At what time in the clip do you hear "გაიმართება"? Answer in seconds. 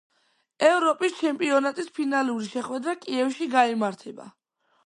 3.57-4.31